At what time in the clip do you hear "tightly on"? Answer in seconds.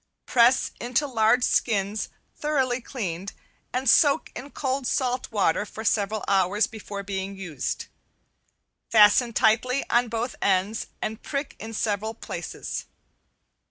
9.31-10.07